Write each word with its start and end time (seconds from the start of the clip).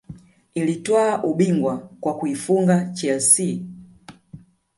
Iliutwaa 0.55 1.23
ubingwa 1.23 1.77
kwa 1.99 2.17
kuifunga 2.17 2.85
chelsea 2.85 3.59